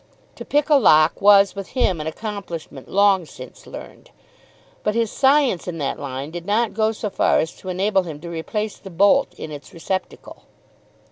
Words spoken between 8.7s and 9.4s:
the bolt